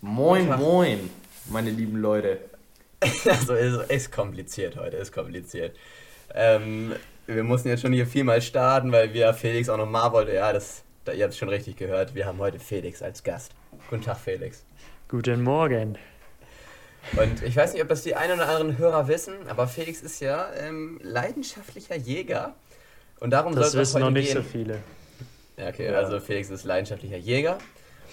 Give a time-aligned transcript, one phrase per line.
[0.00, 1.10] Moin, moin,
[1.46, 2.38] meine lieben Leute.
[3.26, 5.76] Also ist, ist kompliziert heute, ist kompliziert.
[6.34, 6.94] Ähm,
[7.26, 10.34] wir mussten jetzt schon hier viermal starten, weil wir Felix auch noch mal wollte.
[10.34, 12.16] Ja, das, da, ihr habt es schon richtig gehört.
[12.16, 13.52] Wir haben heute Felix als Gast.
[13.88, 14.64] Guten Tag, Felix.
[15.08, 15.96] Guten Morgen.
[17.16, 20.18] Und ich weiß nicht, ob das die ein oder anderen Hörer wissen, aber Felix ist
[20.20, 22.54] ja ähm, leidenschaftlicher Jäger.
[23.20, 24.42] Und darum Das soll es wissen noch nicht gehen.
[24.42, 24.78] so viele.
[25.56, 25.98] Ja, okay, Ja.
[25.98, 27.58] also Felix ist leidenschaftlicher Jäger.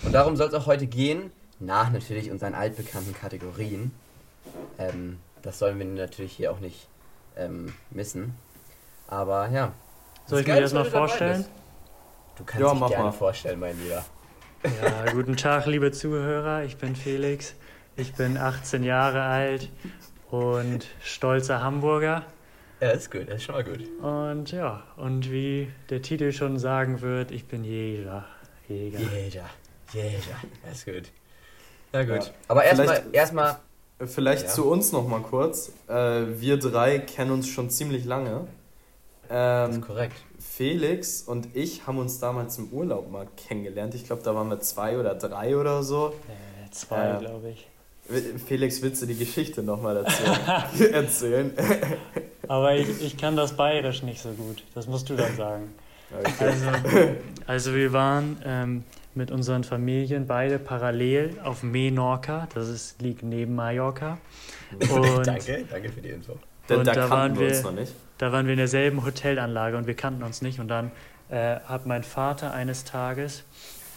[0.04, 3.92] Und darum soll es auch heute gehen, nach natürlich unseren altbekannten Kategorien.
[4.78, 6.88] Ähm, das sollen wir natürlich hier auch nicht
[7.38, 8.36] ähm, missen.
[9.08, 9.72] Aber ja.
[10.26, 11.46] Soll ich mir das mal vorstellen?
[12.36, 13.12] Du kannst Ja, dich mach gerne mal.
[13.12, 14.04] vorstellen, mein Lieber.
[14.82, 16.64] Ja, guten Tag, liebe Zuhörer.
[16.64, 17.54] Ich bin Felix.
[17.96, 19.70] Ich bin 18 Jahre alt
[20.32, 22.24] und stolzer Hamburger.
[22.82, 23.80] Ja, ist gut, ist schon mal gut.
[24.02, 28.26] Und ja, und wie der Titel schon sagen wird, ich bin Jäger.
[28.68, 29.00] Jäger.
[29.00, 29.46] Jäger,
[29.94, 31.12] Jäger, das ist gut.
[31.96, 32.26] Ja gut.
[32.26, 32.32] Ja.
[32.50, 33.56] Aber erstmal, Vielleicht- erstmal,
[34.06, 34.50] Vielleicht Ja.
[34.50, 35.72] zu uns noch mal kurz.
[35.88, 35.94] Äh,
[36.42, 38.46] wir drei kennen uns schon ziemlich lange.
[39.30, 40.18] das ist Ähm, korrekt.
[40.38, 43.96] Felix und ich haben uns damals im Urlaub mal kennengelernt.
[43.96, 46.10] Ich glaube, da waren wir zwei oder drei oder so.
[46.28, 47.20] Äh, zwei, Ja.
[47.20, 47.68] glaube ich.
[48.46, 51.52] Felix, willst du die Geschichte nochmal dazu erzählen?
[52.50, 54.62] Aber ich, ich kann das Bayerisch nicht so gut.
[54.76, 55.74] Das musst du dann sagen.
[56.20, 56.34] Okay.
[56.40, 56.66] Also,
[57.48, 58.84] also wir waren ähm,
[59.16, 62.48] mit unseren Familien beide parallel auf Menorca.
[62.54, 64.18] Das ist, liegt neben Mallorca.
[64.92, 66.38] Und danke, danke für die Info.
[66.68, 67.94] Da, Und da da kannten waren wir uns wir- noch nicht.
[68.18, 70.60] da waren wir in derselben Hotelanlage und wir kannten uns nicht.
[70.60, 70.92] Und dann
[71.30, 73.44] äh, hat mein Vater eines Tages,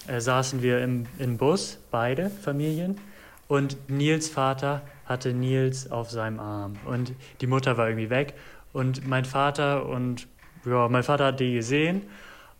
[0.06, 3.00] äh, saßen wir im, im Bus, beide Familien.
[3.48, 6.76] Und Nils Vater hatte Nils auf seinem Arm.
[6.84, 8.34] Und die Mutter war irgendwie weg.
[8.74, 10.26] Und mein Vater und
[10.66, 12.02] ja, mein Vater hat die gesehen.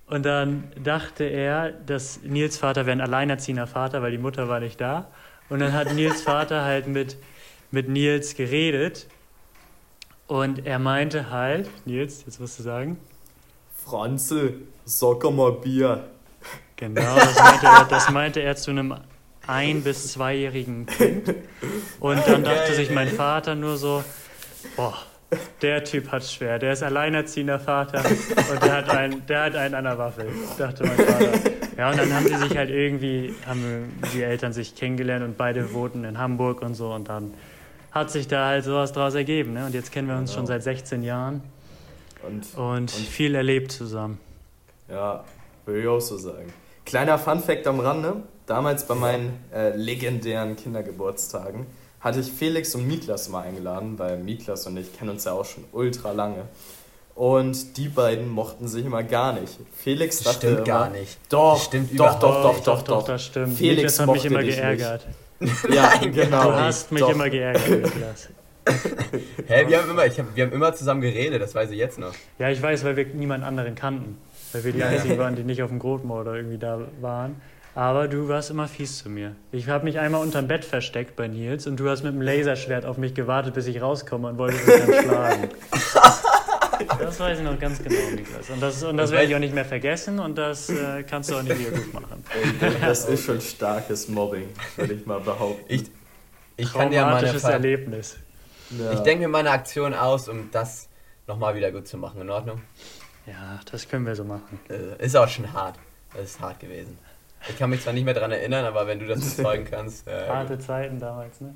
[0.09, 4.61] Und dann dachte er, dass Nils Vater wäre ein alleinerziehender Vater, weil die Mutter war
[4.61, 5.09] nicht da.
[5.51, 7.17] Und dann hat Nils Vater halt mit,
[7.71, 9.07] mit Nils geredet.
[10.27, 12.99] Und er meinte halt, Nils, jetzt musst du sagen.
[13.85, 14.55] Franzl,
[14.85, 16.05] sag mal Bier.
[16.77, 18.95] Genau, das meinte er, das meinte er zu einem
[19.47, 21.35] ein- bis zweijährigen Kind.
[22.01, 24.05] Und dann dachte sich mein Vater nur so,
[24.77, 24.97] boah,
[25.63, 28.03] der Typ hat schwer, der ist alleinerziehender Vater
[28.51, 31.33] und der hat einen, der hat einen an der Waffel, dachte mein Vater.
[31.77, 35.73] Ja, und dann haben sie sich halt irgendwie, haben die Eltern sich kennengelernt und beide
[35.75, 37.35] wohnten in Hamburg und so und dann
[37.91, 39.53] hat sich da halt sowas draus ergeben.
[39.55, 39.67] Ne?
[39.67, 41.43] Und jetzt kennen wir uns schon seit 16 Jahren
[42.27, 44.19] Und und viel erlebt zusammen.
[44.89, 45.25] ja,
[45.67, 46.53] würde ich auch so sagen.
[46.87, 51.67] Kleiner Fun-Fact am Rande: Damals bei meinen äh, legendären Kindergeburtstagen
[52.01, 55.45] hatte ich Felix und Miklas mal eingeladen, weil Miklas und ich kennen uns ja auch
[55.45, 56.45] schon ultra lange.
[57.15, 59.59] Und die beiden mochten sich immer gar nicht.
[59.77, 61.19] Felix Das dachte stimmt immer, gar nicht.
[61.29, 63.59] Doch, stimmt doch, doch, doch, doch, doch, das stimmt.
[63.59, 65.07] Felix Niklas hat mich immer geärgert.
[65.73, 66.51] Ja, Nein, genau.
[66.51, 67.11] Du hast mich doch.
[67.11, 68.29] immer geärgert, Niklas.
[69.47, 71.99] Hä, wir haben immer, ich hab, wir haben immer zusammen geredet, das weiß ich jetzt
[71.99, 72.13] noch.
[72.39, 74.19] Ja, ich weiß, weil wir niemand anderen kannten.
[74.53, 77.41] Weil wir die einzigen waren, die nicht auf dem Grotmoor oder irgendwie da waren.
[77.75, 79.37] Aber du warst immer fies zu mir.
[79.53, 82.85] Ich habe mich einmal unterm Bett versteckt bei Nils und du hast mit dem Laserschwert
[82.85, 85.49] auf mich gewartet, bis ich rauskomme und wolltest mich dann schlagen.
[86.99, 88.51] Das weiß ich noch ganz genau, Niklas.
[88.51, 91.37] Und das, und das werde ich auch nicht mehr vergessen und das äh, kannst du
[91.37, 92.25] auch nicht wieder gut machen.
[92.81, 95.65] Das ist schon starkes Mobbing, würde ich mal behaupten.
[95.67, 95.91] Ich,
[96.57, 98.17] ich kann dir Traumatisches Ver Erlebnis.
[98.71, 98.93] Ja.
[98.93, 100.89] Ich denke mir meine Aktion aus, um das
[101.27, 102.21] nochmal wieder gut zu machen.
[102.21, 102.61] In Ordnung?
[103.27, 104.61] Ja, das können wir so machen.
[104.69, 105.77] Äh, ist auch schon hart.
[106.15, 106.99] Das ist hart gewesen.
[107.49, 110.07] Ich kann mich zwar nicht mehr daran erinnern, aber wenn du das bezeugen kannst.
[110.09, 110.29] Äh.
[110.29, 111.55] Harte Zeiten damals, ne?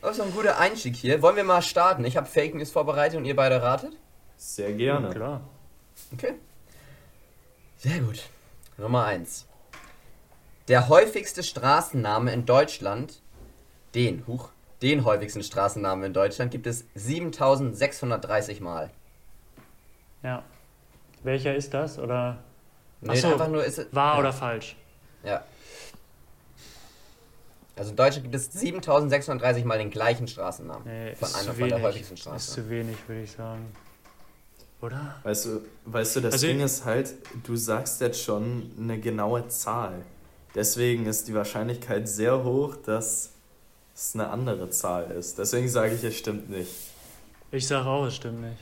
[0.00, 1.22] das ist doch ein guter Einstieg hier.
[1.22, 2.04] Wollen wir mal starten?
[2.04, 3.92] Ich habe Fake News vorbereitet und ihr beide ratet?
[4.36, 5.10] Sehr gerne.
[5.10, 5.40] Klar.
[6.12, 6.34] Okay.
[7.78, 8.24] Sehr gut.
[8.76, 9.46] Nummer 1.
[10.68, 13.20] Der häufigste Straßenname in Deutschland,
[13.94, 14.50] den, huch,
[14.82, 18.90] den häufigsten Straßennamen in Deutschland gibt es 7630 Mal.
[20.22, 20.42] Ja.
[21.22, 21.98] Welcher ist das?
[21.98, 22.38] Oder
[23.12, 23.28] Nee, so.
[23.32, 23.86] einfach nur ist es.
[23.92, 24.20] wahr ja.
[24.20, 24.76] oder falsch?
[25.22, 25.44] Ja.
[27.76, 30.84] Also in Deutschland gibt es 7630 Mal den gleichen Straßennamen.
[30.86, 31.82] Nee, von ist einer zu von der wenig.
[31.84, 32.54] häufigsten Ist Straßen.
[32.54, 33.72] zu wenig, würde ich sagen.
[34.80, 35.16] Oder?
[35.24, 37.14] Weißt du, weißt du, das Also Ding ist halt,
[37.44, 40.02] du sagst jetzt schon eine genaue Zahl.
[40.54, 43.30] Deswegen ist die Wahrscheinlichkeit sehr hoch, dass
[43.94, 45.38] es eine andere Zahl ist.
[45.38, 46.70] Deswegen sage ich, es stimmt nicht.
[47.50, 48.58] Ich sage auch, es stimmt nicht.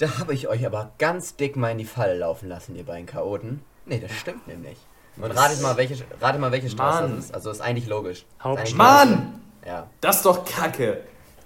[0.00, 3.04] Da habe ich euch aber ganz dick mal in die Falle laufen lassen, ihr beiden
[3.04, 3.60] Chaoten.
[3.84, 4.78] Nee, das stimmt nämlich.
[5.18, 7.16] Und ratet mal, welche, ratet mal, welche Straße Mann.
[7.16, 7.34] das ist.
[7.34, 8.24] Also ist eigentlich logisch.
[8.42, 8.76] Hauptstraße.
[8.76, 9.40] Mann!
[9.66, 9.90] Ja.
[10.00, 11.02] Das ist doch Kacke!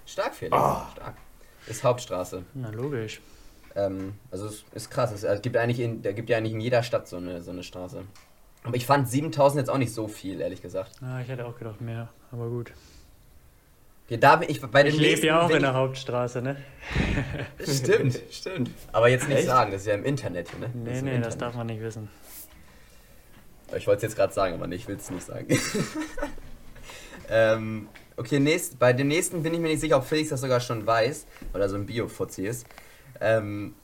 [0.07, 0.57] Stark, Felix.
[0.57, 0.89] Ah.
[0.93, 1.17] Stark.
[1.67, 2.45] Ist Hauptstraße.
[2.55, 3.21] Na, logisch.
[3.75, 5.11] Ähm, also es ist krass.
[5.11, 7.51] Es, es gibt eigentlich in, da gibt ja eigentlich in jeder Stadt so eine, so
[7.51, 8.05] eine Straße.
[8.63, 10.93] Aber ich fand 7000 jetzt auch nicht so viel, ehrlich gesagt.
[11.03, 12.71] Ah, ich hätte auch gedacht mehr, aber gut.
[14.07, 16.57] Okay, da bin ich bei dem Ich lebe nächsten ja auch in der Hauptstraße, ne?
[17.67, 18.71] Stimmt, stimmt.
[18.93, 19.47] Aber jetzt nicht Echt?
[19.47, 20.71] sagen, das ist ja im Internet hier, ne?
[20.75, 21.41] Nee, im nee, das Internet.
[21.41, 22.11] darf man nicht wissen.
[23.75, 25.47] Ich wollte es jetzt gerade sagen, aber nee, ich will es nicht sagen.
[27.31, 30.61] ähm, okay, nächst, bei dem nächsten bin ich mir nicht sicher, ob Felix das sogar
[30.61, 32.67] schon weiß, weil er so ein Bio-Fuzzi ist.
[33.23, 33.75] Ähm,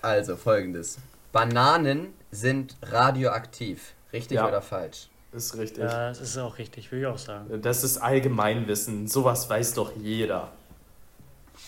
[0.00, 0.98] also, folgendes.
[1.32, 3.94] Bananen sind radioaktiv.
[4.12, 4.46] Richtig Ja.
[4.46, 5.08] oder falsch?
[5.32, 5.84] Ist richtig.
[5.84, 7.62] Ja, das ist auch richtig, würde ich auch sagen.
[7.62, 9.08] Das ist Allgemeinwissen.
[9.08, 10.48] Sowas weiß doch jeder.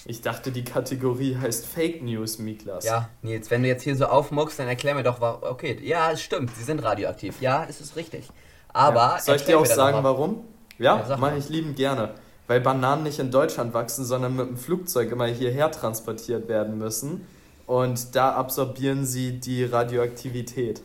[0.06, 2.84] Ich dachte, die Kategorie heißt Fake News, Miklas.
[2.84, 6.10] Ja, Nils, wenn du jetzt hier so aufmuckst, dann erklär mir doch, wa- okay, ja,
[6.10, 7.40] es stimmt, sie sind radioaktiv.
[7.40, 8.28] Ja, es ist richtig.
[8.68, 9.14] Aber.
[9.16, 9.18] Ja.
[9.20, 10.44] Soll ich dir auch sagen, warum?
[10.78, 12.10] Ja, Ja, mache ich liebend gerne.
[12.46, 17.26] Weil Bananen nicht in Deutschland wachsen, sondern mit dem Flugzeug immer hierher transportiert werden müssen.
[17.66, 20.82] Und da absorbieren sie die Radioaktivität,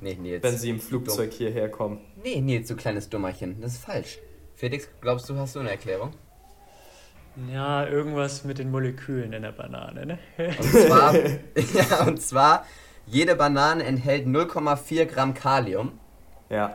[0.00, 0.42] Nee, Nils.
[0.42, 1.96] wenn sie im Flugzeug hierher kommen.
[1.98, 2.22] dumm.
[2.22, 3.60] Nee, Nils, du kleines Dummerchen.
[3.60, 4.18] Das ist falsch.
[4.54, 6.12] Felix, glaubst du, hast du eine Erklärung?
[7.52, 10.18] Ja, irgendwas mit den Molekülen in der Banane, ne?
[10.38, 11.14] Und zwar,
[12.00, 12.66] ja, und zwar,
[13.06, 15.92] jede Banane enthält 0,4 Gramm Kalium
[16.50, 16.74] Ja,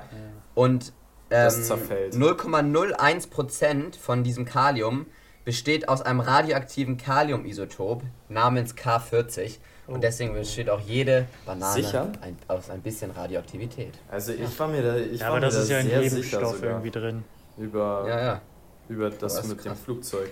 [0.56, 0.88] und
[1.30, 2.14] ähm, Das zerfällt.
[2.16, 5.06] 0,01 Prozent von diesem Kalium
[5.44, 9.73] besteht aus einem radioaktiven Kaliumisotop namens K40 Oh.
[9.88, 12.12] Und deswegen besteht auch jede Banane Sicher?
[12.22, 13.94] Ein, aus ein bisschen Radioaktivität.
[14.10, 15.88] also ich war mir da, ich Ja, war aber mir das da ist ja in
[15.88, 17.24] sehr jedem sicher Stoff sogar irgendwie drin.
[17.58, 18.42] über, Ja, ja.
[18.90, 19.80] über das ist mit dem krass.
[19.82, 20.30] Flugzeug.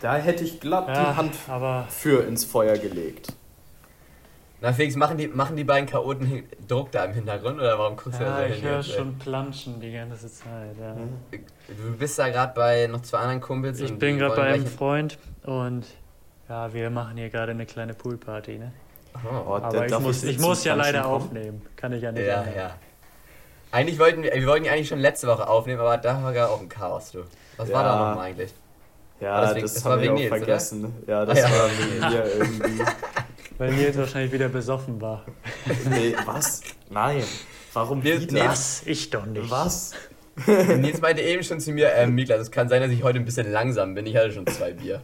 [0.00, 3.32] Da hätte ich glatt Ja, die Hand aber für ins Feuer gelegt.
[4.60, 8.20] Na Felix, machen die, machen die beiden Chaoten Druck da im Hintergrund oder warum guckst
[8.20, 10.76] du ja, da so ich hin höre schon planschen die ganze Zeit.
[10.80, 10.94] Ja.
[11.68, 13.80] Du bist da gerade bei noch zwei anderen Kumpels.
[13.80, 15.84] Ich bin gerade bei einem Freund und
[16.52, 18.72] ja, wir machen hier gerade eine kleine Poolparty, ne?
[19.24, 19.28] Oh.
[19.48, 21.14] Oh, Aber ich muss, ich muss ja leider kommen?
[21.14, 21.62] aufnehmen.
[21.76, 22.54] Kann ich ja nicht Ja, ändern.
[22.56, 22.74] ja.
[23.70, 26.46] Eigentlich wollten wir, wir wollten ja eigentlich schon letzte Woche aufnehmen, aber da war ja
[26.48, 27.20] auch ein Chaos, du.
[27.56, 28.08] Was war da Ja.
[28.10, 28.52] nochmal eigentlich?
[29.20, 30.38] Ja, deswegen- das, das haben war wir auch Nils, oder?
[30.38, 30.94] vergessen.
[31.06, 31.54] Ja, das Ah, ja.
[31.54, 32.82] war wegen mir irgendwie.
[33.58, 35.24] Weil Nils wahrscheinlich wieder besoffen war.
[35.88, 36.60] Nee, was?
[36.90, 37.22] Nein.
[37.72, 38.32] Warum Nils- wieder?
[38.34, 38.82] Nils- Was?
[38.86, 39.50] Ich doch nicht.
[39.50, 39.92] Was?
[40.46, 43.24] Nils meinte eben schon zu mir, ähm, Miklas, es kann sein, dass ich heute ein
[43.24, 44.04] bisschen langsam bin.
[44.06, 45.02] Ich hatte schon zwei Bier.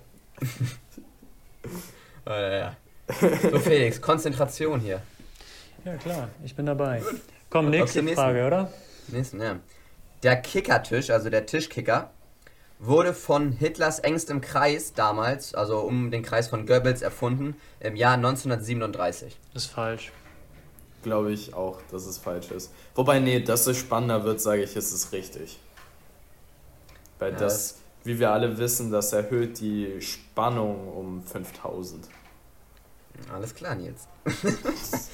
[2.27, 2.77] Ja.
[3.51, 5.01] So, Felix, Konzentration hier.
[5.85, 7.03] Ja, klar, ich bin dabei.
[7.51, 8.15] Komm, nächste Okay.
[8.15, 8.71] Frage, oder?
[9.09, 9.59] Nächsten, ja.
[10.23, 12.11] Der Kickertisch, also der Tischkicker,
[12.79, 18.15] wurde von Hitlers engstem Kreis damals, also um den Kreis von Goebbels erfunden, im Jahr
[18.15, 19.37] 1937.
[19.55, 20.13] Ist falsch.
[21.03, 22.73] Glaube ich auch, dass es falsch ist.
[22.95, 25.59] Wobei, nee, dass es spannender wird, sage ich, ist es richtig.
[27.19, 27.79] Weil Ja, das,
[28.09, 32.09] wie wir alle wissen, das erhöht die Spannung um 5000.
[33.33, 34.09] Alles klar, Nils.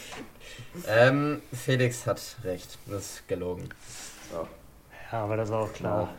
[0.88, 2.79] ähm, Felix hat recht.
[2.87, 3.69] Das ist gelogen.
[4.32, 4.46] Ja.
[5.12, 6.14] Ja, aber das war auch klar.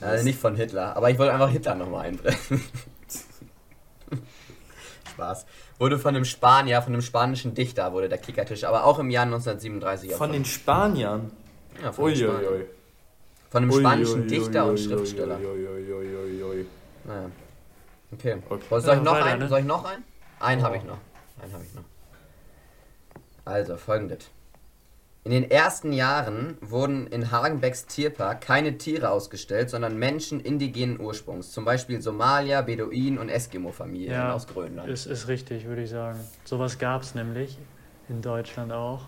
[0.00, 2.62] Also nicht von Hitler, aber ich wollte einfach Hitler nochmal einbrechen.
[5.12, 5.46] Spaß.
[5.78, 9.24] Wurde von einem Spanier, von einem spanischen Dichter, wurde der Kickertisch, aber auch im Jahr
[9.24, 10.44] 1937 Von den.
[10.44, 11.32] Spaniern?
[11.82, 12.44] ja, von, den Spaniern.
[12.44, 12.66] Uiuiui.
[13.56, 15.38] Von einem Ui, spanischen ui, Dichter ui, und Schriftsteller.
[15.38, 16.66] ui, ui, ui, ui, ui.
[17.04, 17.30] Naja.
[18.12, 18.36] Okay.
[18.50, 18.64] Okay.
[18.68, 19.40] Soll ich Ja, noch weiter, einen?
[19.40, 19.48] ne?
[19.48, 20.04] Soll ich noch einen?
[20.40, 20.78] Einen habe Oh.
[20.78, 20.98] ich noch.
[21.42, 21.82] Einen habe ich noch.
[23.46, 24.28] Also, folgendes.
[25.24, 31.50] In den ersten Jahren wurden in Hagenbecks Tierpark keine Tiere ausgestellt, sondern Menschen indigenen Ursprungs.
[31.50, 34.88] Zum Beispiel Somalier, Beduinen und Eskimo-Familien Ja, aus Grönland.
[34.90, 36.20] Ist, ist richtig, würde ich sagen.
[36.44, 37.58] Sowas gab es nämlich
[38.10, 39.06] in Deutschland auch.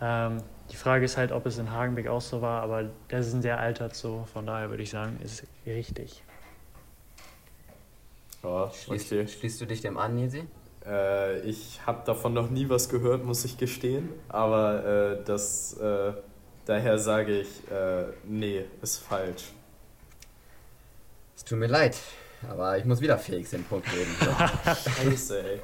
[0.00, 3.34] Ähm, die Frage ist halt, ob es in Hagenbeck auch so war, aber das ist
[3.34, 6.22] ein sehr alter Zoo, von daher würde ich sagen, ist richtig.
[8.42, 9.28] Ja, Schließt, okay.
[9.28, 10.44] schließt du dich dem an, Nisi?
[10.84, 14.08] Äh, ich habe davon noch nie was gehört, muss ich gestehen.
[14.28, 14.84] Aber
[15.20, 16.12] äh, das, äh,
[16.64, 19.52] daher sage ich, äh, nee, ist falsch.
[21.36, 21.96] Es tut mir leid,
[22.48, 24.14] aber ich muss wieder Felix den Punkt geben.
[24.64, 25.60] Scheiße, ey.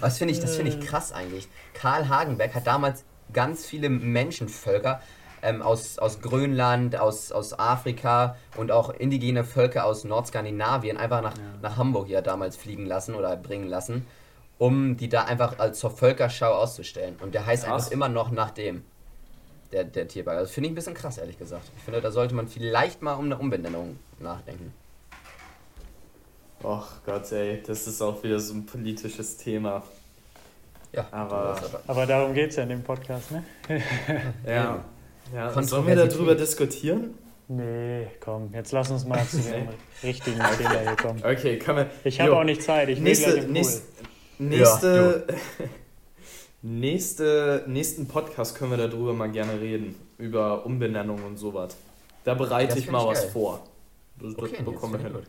[0.00, 0.86] Was finde ich, das finde ich Äh.
[0.86, 1.48] krass eigentlich.
[1.74, 5.00] Karl Hagenbeck hat damals ganz viele Menschenvölker
[5.42, 11.36] ähm, aus, aus Grönland, aus, aus Afrika und auch indigene Völker aus Nordskandinavien einfach nach,
[11.36, 11.42] Ja.
[11.62, 14.06] nach Hamburg ja damals fliegen lassen oder bringen lassen,
[14.58, 17.16] um die da einfach als zur Völkerschau auszustellen.
[17.20, 17.72] Und der heißt Krass.
[17.84, 18.84] einfach immer noch nach dem.
[19.72, 20.38] Der, der Tierpark.
[20.38, 21.64] Das finde ich ein bisschen krass, ehrlich gesagt.
[21.78, 24.74] Ich finde, da sollte man vielleicht mal um eine Umbenennung nachdenken.
[26.62, 29.82] Och Gott, ey, das ist auch wieder so ein politisches Thema.
[30.92, 33.42] Ja, Aber- Aber darum geht es ja in dem Podcast, ne?
[34.46, 34.84] Ja.
[35.34, 35.62] ja.
[35.62, 37.14] Sollen wir darüber diskutieren?
[37.48, 39.68] Nee, komm, jetzt lass uns mal zu dem
[40.02, 41.20] richtigen Thema hier kommen.
[41.24, 41.90] Okay, können wir.
[42.04, 43.46] Ich habe auch nicht Zeit, ich will Nächste, Pool.
[43.48, 43.82] nächste,
[44.38, 45.26] nächste,
[46.62, 49.94] nächste, nächsten Podcast können wir darüber mal gerne reden.
[50.18, 51.76] Über Umbenennung und sowas.
[52.24, 53.30] Da bereite Das ich mal ich was geil.
[53.32, 53.64] vor.
[54.20, 55.26] Das, das Okay, bekommen wir das hin.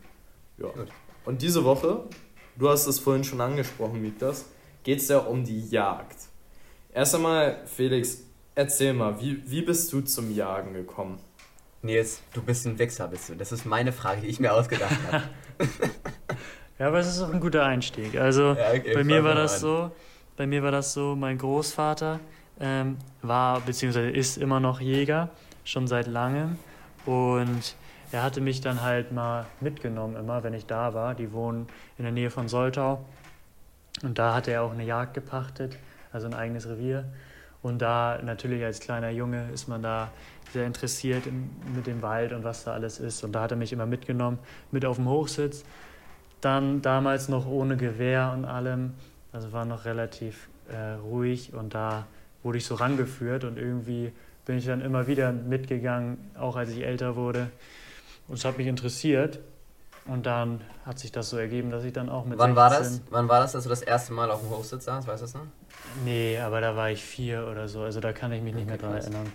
[0.60, 0.68] Ja.
[0.68, 0.88] Gut.
[1.26, 2.02] Und diese Woche,
[2.58, 4.46] du hast es vorhin schon angesprochen, Miklas,
[4.84, 6.18] geht es ja um die Jagd.
[6.94, 8.24] Erst einmal, Felix,
[8.56, 11.20] erzähl mal, wie, wie bist du zum Jagen gekommen?
[11.82, 13.36] Nils, du bist ein Wichser, bist du?
[13.36, 15.24] Das ist meine Frage, die ich mir ausgedacht habe.
[16.80, 18.18] Ja, aber es ist auch ein guter Einstieg.
[18.20, 19.60] Also Ja, okay, bei mir war das an.
[19.60, 19.92] so,
[20.36, 22.20] bei mir war das so, mein Großvater
[22.60, 24.10] ähm, war bzw.
[24.10, 25.30] ist immer noch Jäger,
[25.64, 26.58] schon seit langem.
[27.06, 27.76] Und
[28.12, 31.14] er hatte mich dann halt mal mitgenommen, immer wenn ich da war.
[31.14, 33.06] Die wohnen in der Nähe von Soltau.
[34.04, 35.78] Und da hatte er auch eine Jagd gepachtet,
[36.12, 37.06] also ein eigenes Revier.
[37.64, 40.12] Und da natürlich als kleiner Junge ist man da
[40.52, 43.24] sehr interessiert in, mit dem Wald und was da alles ist.
[43.24, 44.38] Und da hat er mich immer mitgenommen,
[44.72, 45.64] mit auf dem Hochsitz.
[46.42, 48.94] Dann damals noch ohne Gewehr und allem.
[49.32, 52.06] Also war noch relativ äh, ruhig und da
[52.44, 54.12] wurde ich so rangeführt und irgendwie
[54.46, 57.50] bin ich dann immer wieder mitgegangen, auch als ich älter wurde.
[58.28, 59.40] Und es hat mich interessiert.
[60.06, 63.00] Und dann hat sich das so ergeben, dass ich dann auch mit Wann war 16
[63.00, 63.02] das?
[63.12, 65.08] Wann war das, dass du das erste Mal auf dem Hochsitz saßt?
[65.08, 65.46] Weißt du das noch?
[66.04, 68.72] Nee, aber da war ich vier oder so, also da kann ich mich nicht Okay,
[68.72, 69.32] mehr dran erinnern.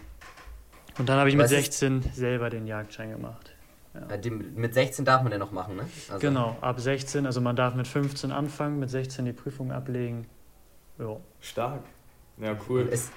[0.99, 3.53] Und dann habe ich mit Was ist- 16 selber den Jagdschein gemacht.
[4.11, 5.83] Äh, die, mit 16 darf man den noch machen, ne?
[6.09, 10.27] Also, Genau, ab 16, also man darf mit 15 anfangen, mit 16 die Prüfung ablegen.
[10.99, 11.17] Ja.
[11.41, 11.81] Stark.
[12.37, 12.89] Ja, cool.
[12.93, 13.11] Es,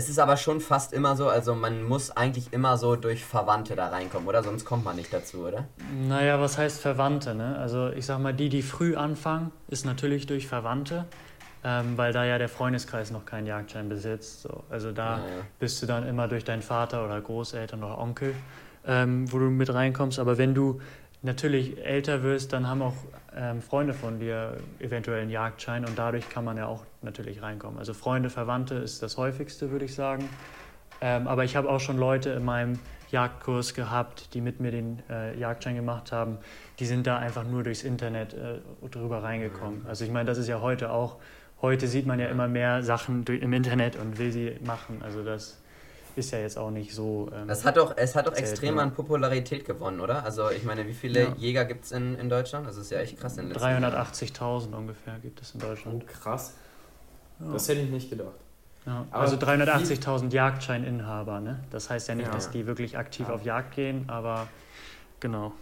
[0.00, 3.76] es ist aber schon fast immer so, also man muss eigentlich immer so durch Verwandte
[3.76, 4.42] da reinkommen, oder?
[4.42, 5.66] Sonst kommt man nicht dazu, oder?
[6.08, 7.34] Naja, was heißt Verwandte?
[7.34, 7.58] Ne?
[7.58, 11.04] Also ich sag mal, die, die früh anfangen, ist natürlich durch Verwandte,
[11.64, 14.40] ähm, weil da ja der Freundeskreis noch keinen Jagdschein besitzt.
[14.40, 14.64] So.
[14.70, 15.42] Also da Ja, ja.
[15.58, 18.34] bist du dann immer durch deinen Vater oder Großeltern oder Onkel,
[18.86, 20.18] ähm, wo du mit reinkommst.
[20.18, 20.80] Aber wenn du
[21.22, 22.94] natürlich älter wirst, dann haben auch
[23.36, 27.78] ähm, Freunde von dir eventuell einen Jagdschein und dadurch kann man ja auch natürlich reinkommen.
[27.78, 30.28] Also Freunde, Verwandte ist das häufigste, würde ich sagen.
[31.00, 32.78] Ähm, aber ich habe auch schon Leute in meinem
[33.10, 36.38] Jagdkurs gehabt, die mit mir den äh, Jagdschein gemacht haben.
[36.78, 38.58] Die sind da einfach nur durchs Internet äh,
[38.88, 39.86] drüber reingekommen.
[39.86, 41.16] Also ich meine, das ist ja heute auch.
[41.62, 45.02] Heute sieht man ja immer mehr Sachen im Internet und will sie machen.
[45.02, 45.59] Also das
[46.20, 47.28] ist ja jetzt auch nicht so.
[47.34, 48.82] Ähm, Das hat doch, es hat doch extrem ja.
[48.82, 50.24] an Popularität gewonnen, oder?
[50.24, 51.34] Also ich meine, wie viele Ja.
[51.36, 52.66] Jäger gibt es in, in Deutschland?
[52.66, 53.84] Das ist ja echt krass in den letzten Jahren.
[53.84, 56.06] 380.000 ungefähr gibt es in Oh, Deutschland.
[56.06, 56.54] krass.
[57.40, 57.52] Ja.
[57.52, 58.34] Das hätte ich nicht gedacht.
[58.86, 59.06] Ja.
[59.10, 61.40] Also 380.000 Jagdscheininhaber.
[61.40, 61.60] Ne?
[61.70, 62.32] Das heißt ja nicht, Ja.
[62.32, 63.34] dass die wirklich aktiv Ja.
[63.34, 64.48] auf Jagd gehen, aber
[65.20, 65.52] genau.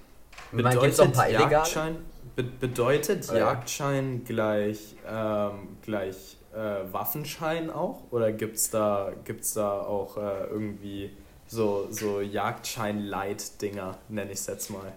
[0.53, 1.29] Auch ein paar.
[1.29, 1.97] Jagdschein,
[2.37, 3.39] be bedeutet ja.
[3.39, 8.03] Jagdschein gleich, ähm, gleich äh, Waffenschein auch?
[8.11, 11.11] Oder gibt es da, gibt's da auch äh, irgendwie
[11.47, 14.93] so, so Jagdschein-Light-Dinger, nenne ich es jetzt mal?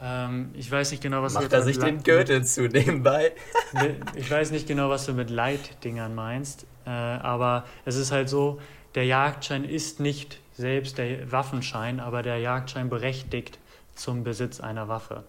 [0.00, 2.62] Ähm, ich weiß nicht genau, was du Macht jetzt er mit sich den Gürtel zu
[2.68, 3.32] nebenbei?
[4.14, 8.60] Ich weiß nicht genau, was du mit Leitdingern meinst, äh, aber es ist halt so,
[8.94, 13.58] der Jagdschein ist nicht selbst der Waffenschein, aber der Jagdschein berechtigt
[13.94, 15.24] zum Besitz einer Waffe.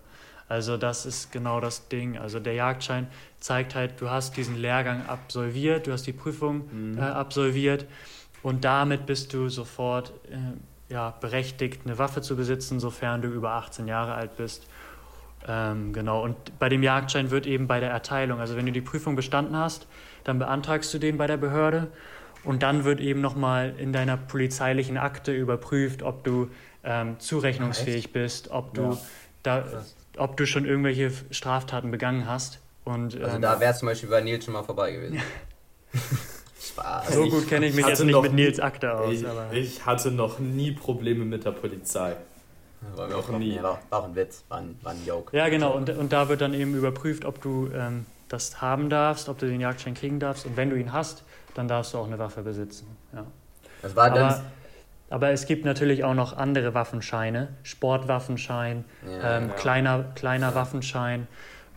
[0.48, 2.18] Also das ist genau das Ding.
[2.18, 3.08] Also der Jagdschein
[3.40, 6.98] zeigt halt, du hast diesen Lehrgang absolviert, du hast die Prüfung Mhm.
[6.98, 7.86] äh, absolviert
[8.44, 13.52] und damit bist du sofort äh, ja, berechtigt, eine Waffe zu besitzen, sofern du über
[13.54, 14.68] 18 Jahre alt bist.
[15.48, 18.82] Ähm, genau, und bei dem Jagdschein wird eben bei der Erteilung, also wenn du die
[18.82, 19.88] Prüfung bestanden hast,
[20.24, 21.88] dann beantragst du den bei der Behörde
[22.44, 26.50] und dann wird eben nochmal in deiner polizeilichen Akte überprüft, ob du
[26.84, 28.98] ähm, zurechnungsfähig bist, ob du, Ja.
[29.44, 29.64] da.
[30.18, 32.60] Ob du schon irgendwelche Straftaten begangen hast.
[32.84, 35.22] Und, Also ähm, da wäre zum Beispiel bei Nils schon mal vorbei gewesen.
[36.62, 37.14] Spaß.
[37.14, 39.14] so gut kenne ich mich hatte jetzt nicht noch mit Nils Akte aus.
[39.14, 42.16] Ich, aber ich hatte noch nie Probleme mit der Polizei.
[42.96, 43.58] War Noch nie.
[43.62, 45.36] War, war ein Witz, war ein, war ein Joke.
[45.36, 49.30] ja, genau, und, und da wird dann eben überprüft, ob du ähm, das haben darfst,
[49.30, 50.46] ob du den Jagdschein kriegen darfst.
[50.46, 51.24] Und wenn du ihn hast,
[51.56, 52.88] dann darfst du auch eine Waffe besitzen.
[53.14, 53.26] Ja.
[53.82, 54.42] Das war dann.
[55.10, 59.54] Aber, es gibt natürlich auch noch andere Waffenscheine, Sportwaffenschein, Ja, ähm, ja.
[59.56, 61.28] kleiner, kleiner Waffenschein,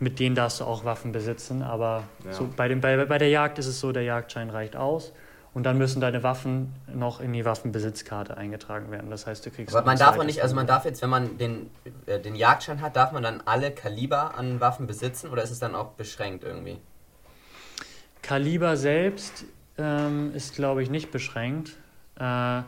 [0.00, 1.62] mit denen darfst du auch Waffen besitzen.
[1.62, 2.32] Aber Ja.
[2.32, 5.12] so bei, dem, bei, bei der Jagd ist es so, der Jagdschein reicht aus.
[5.54, 9.10] Und dann müssen deine Waffen noch in die Waffenbesitzkarte eingetragen werden.
[9.10, 9.74] Das heißt, du kriegst.
[9.74, 11.70] aber man darf auch zweites nicht, also man darf jetzt, wenn man den,
[12.06, 15.58] äh, den Jagdschein hat, darf man dann alle Kaliber an Waffen besitzen oder ist es
[15.58, 16.78] dann auch beschränkt irgendwie?
[18.22, 19.44] Kaliber selbst
[19.78, 21.76] ähm, ist, glaube ich, nicht beschränkt.
[22.20, 22.62] Äh,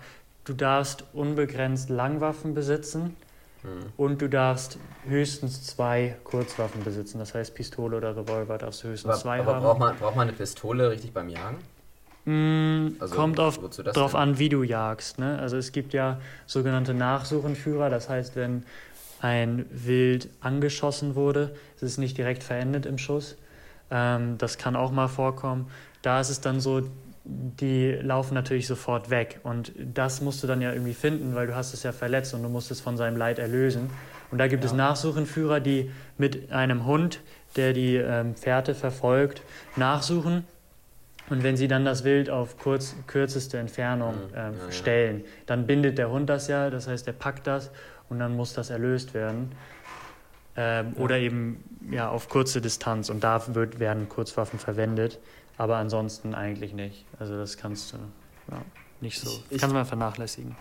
[0.50, 3.16] du darfst unbegrenzt Langwaffen besitzen
[3.62, 3.92] Hm.
[3.96, 7.18] und du darfst höchstens zwei Kurzwaffen besitzen.
[7.18, 9.62] Das heißt, Pistole oder Revolver darfst du höchstens Aber, zwei aber haben.
[9.62, 11.58] braucht, man, braucht man eine Pistole richtig beim Jagen?
[12.24, 14.20] Mm, Also, kommt auf, drauf denn?
[14.20, 15.18] an, wie du jagst.
[15.18, 15.38] Ne?
[15.38, 17.90] Also es gibt ja sogenannte Nachsuchenführer.
[17.90, 18.64] Das heißt, wenn
[19.20, 23.36] ein Wild angeschossen wurde, ist es nicht direkt verendet im Schuss.
[23.90, 25.70] Ähm, das kann auch mal vorkommen.
[26.02, 26.82] Da ist es dann so,
[27.24, 29.40] die laufen natürlich sofort weg.
[29.42, 32.42] Und das musst du dann ja irgendwie finden, weil du hast es ja verletzt und
[32.42, 33.90] du musst es von seinem Leid erlösen.
[34.30, 34.70] Und da gibt ja.
[34.70, 37.20] es Nachsuchenführer, die mit einem Hund,
[37.56, 39.42] der die ähm, Fährte verfolgt,
[39.76, 40.44] nachsuchen.
[41.28, 44.34] Und wenn sie dann das Wild auf kurz, kürzeste Entfernung mhm.
[44.34, 47.70] ähm, ja, stellen, dann bindet der Hund das ja, das heißt, er packt das
[48.08, 49.52] und dann muss das erlöst werden.
[50.56, 51.02] Ähm, ja.
[51.02, 55.18] Oder eben ja, auf kurze Distanz und da wird, werden Kurzwaffen verwendet
[55.60, 57.04] aber ansonsten eigentlich nicht.
[57.18, 57.98] Also das kannst du
[58.50, 58.62] ja,
[59.02, 60.56] nicht so, ich, kannst du mal vernachlässigen.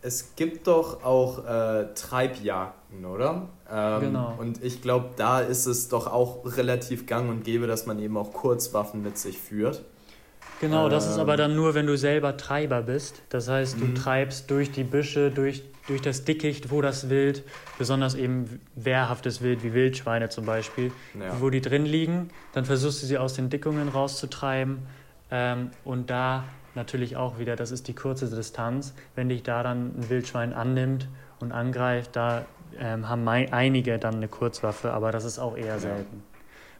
[0.00, 3.48] Es gibt doch auch äh, Treibjagden, oder?
[3.68, 4.36] Ähm, genau.
[4.38, 8.16] Und ich glaube, da ist es doch auch relativ gang und gäbe, dass man eben
[8.16, 9.84] auch Kurzwaffen mit sich führt.
[10.60, 11.38] Genau, das ist aber ähm.
[11.38, 13.22] dann nur, wenn du selber Treiber bist.
[13.30, 13.96] Das heißt, du mhm.
[13.96, 17.42] treibst durch die Büsche, durch, durch das Dickicht, wo das Wild,
[17.78, 21.40] besonders eben wehrhaftes Wild wie Wildschweine zum Beispiel, ja.
[21.40, 24.78] wo die drin liegen, dann versuchst du sie aus den Dickungen rauszutreiben.
[25.30, 29.98] Ähm, und da natürlich auch wieder, das ist die kurze Distanz, wenn dich da dann
[29.98, 31.08] ein Wildschwein annimmt
[31.40, 32.44] und angreift, da
[32.78, 35.78] ähm, haben einige dann eine Kurzwaffe, aber das ist auch eher ja.
[35.78, 36.22] selten.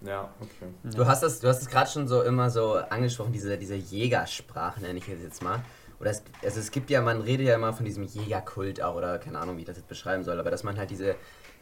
[0.01, 0.95] Ja, okay.
[0.97, 4.81] Du hast es, du hast es gerade schon so immer so angesprochen, diese, diese Jägersprache,
[4.81, 5.61] nenne ich es jetzt mal.
[6.01, 9.19] Oder es, also es gibt ja, man redet ja immer von diesem Jägerkult auch, oder
[9.19, 11.17] keine Ahnung, wie ich das jetzt beschreiben soll, aber dass man halt diese,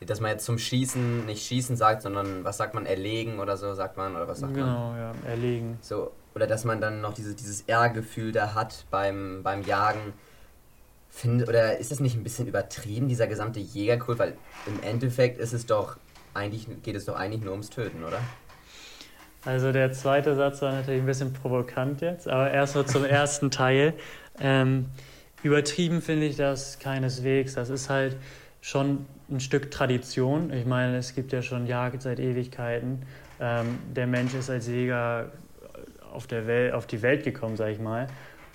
[0.04, 3.74] dass man jetzt zum Schießen nicht Schießen sagt, sondern was sagt man, erlegen oder so,
[3.74, 4.96] sagt man, oder was sagt genau, man?
[4.96, 5.78] Genau, ja, erlegen.
[5.80, 10.12] So, oder dass man dann noch diese, dieses Ehrgefühl da hat beim, beim Jagen.
[11.08, 14.18] Find, oder ist das nicht ein bisschen übertrieben, dieser gesamte Jägerkult?
[14.18, 15.96] Weil im Endeffekt ist es doch
[16.36, 18.20] eigentlich geht es doch eigentlich nur ums Töten, oder?
[19.44, 23.94] Also der zweite Satz war natürlich ein bisschen provokant jetzt, aber erstmal zum ersten Teil.
[24.40, 24.86] Ähm,
[25.42, 27.54] übertrieben finde ich das keineswegs.
[27.54, 28.16] Das ist halt
[28.60, 30.52] schon ein Stück Tradition.
[30.52, 33.02] Ich meine, es gibt ja schon Jagd seit Ewigkeiten.
[33.40, 35.32] Ähm, der Mensch ist als Jäger
[36.12, 38.06] auf, der Welt, auf die Welt gekommen, sage ich mal.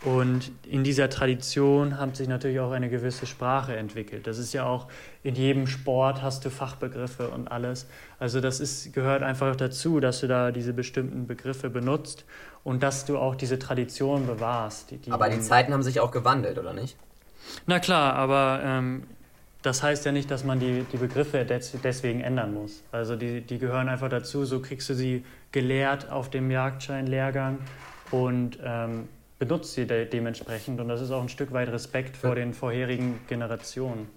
[0.04, 4.26] Und in dieser Tradition hat sich natürlich auch eine gewisse Sprache entwickelt.
[4.26, 4.88] Das ist ja auch
[5.22, 7.88] in jedem Sport hast du Fachbegriffe und alles.
[8.18, 12.26] Also das ist, gehört einfach dazu, dass du da diese bestimmten Begriffe benutzt
[12.64, 14.90] und dass du auch diese Tradition bewahrst.
[14.90, 16.98] Die, die aber die Zeiten haben sich auch gewandelt, oder nicht?
[17.68, 19.04] Na klar, aber ähm,
[19.62, 22.84] das heißt ja nicht, dass man die, die Begriffe des, deswegen ändern muss.
[22.92, 27.60] Also die, die gehören einfach dazu, so kriegst du sie gelehrt auf dem Jagdschein-Lehrgang
[28.10, 29.08] und ähm,
[29.42, 33.20] benutzt sie de dementsprechend und das ist auch ein Stück weit Respekt vor den vorherigen
[33.28, 34.08] Generationen.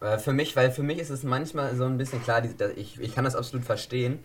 [0.00, 2.42] Äh, für mich, weil für mich ist es manchmal so ein bisschen klar,
[2.74, 4.18] ich, ich kann das absolut verstehen,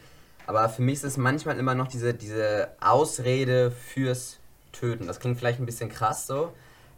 [0.47, 4.39] aber für mich ist es manchmal immer noch diese, diese Ausrede fürs
[4.71, 5.05] Töten.
[5.05, 6.51] Das klingt vielleicht ein bisschen krass so.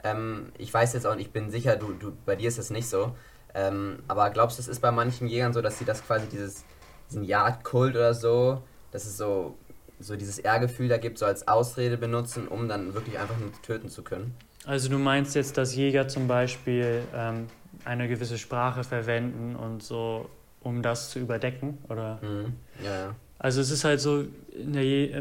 [0.05, 2.87] Ähm, ich weiß jetzt auch ich bin sicher, du, du, bei dir ist das nicht
[2.87, 3.13] so.
[3.53, 6.63] Ähm, aber glaubst du, es ist bei manchen Jägern so, dass sie das quasi dieses,
[7.09, 9.57] diesen Jagdkult oder so, das ist so
[9.99, 13.89] so dieses Ehrgefühl da gibt, so als Ausrede benutzen, um dann wirklich einfach nur töten
[13.89, 14.33] zu können.
[14.65, 17.47] Also du meinst jetzt, dass Jäger zum Beispiel ähm,
[17.85, 20.29] eine gewisse Sprache verwenden und so,
[20.61, 22.19] um das zu überdecken, oder?
[22.21, 22.53] Mhm.
[22.83, 23.15] Ja, ja.
[23.39, 24.25] Also es ist halt so,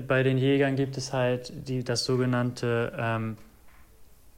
[0.09, 3.37] bei den Jägern gibt es halt die, das sogenannte, ähm,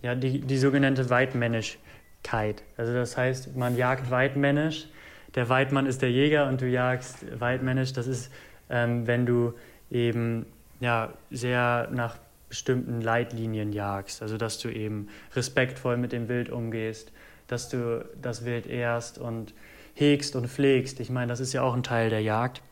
[0.03, 2.63] ja, die, die sogenannte Weitmännigkeit.
[2.77, 4.89] Also das heißt, man jagt weitmännisch,
[5.35, 7.93] der Weidmann ist der Jäger und du jagst weitmännisch.
[7.93, 8.33] Das ist,
[8.69, 9.55] ähm, wenn du
[9.91, 10.47] eben
[10.81, 12.17] ja, sehr nach
[12.49, 14.23] bestimmten Leitlinien jagst.
[14.23, 17.13] Also dass du eben respektvoll mit dem Wild umgehst,
[17.47, 19.55] dass du das Wild ehrst und
[19.95, 21.01] hegst und pflegst.
[21.01, 22.63] Ich meine, das ist ja auch ein Teil der Jagd.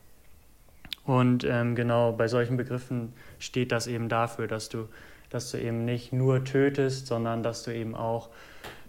[1.05, 4.89] Und ähm, genau bei solchen Begriffen steht das eben dafür, dass du,
[5.29, 8.29] dass du eben nicht nur tötest, sondern dass du eben auch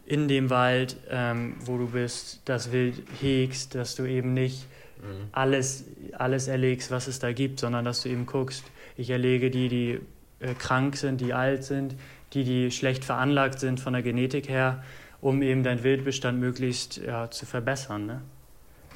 [0.04, 4.66] in dem Wald, ähm, wo du bist, das Wild hegst, dass du eben nicht
[5.02, 5.28] mhm.
[5.32, 8.64] alles, alles erlegst, was es da gibt, sondern dass du eben guckst,
[8.96, 10.00] ich erlege die, die
[10.40, 11.94] äh, krank sind, die alt sind,
[12.32, 14.82] die, die schlecht veranlagt sind von der Genetik her,
[15.20, 18.06] um eben deinen Wildbestand möglichst ja, zu verbessern.
[18.06, 18.22] Ne?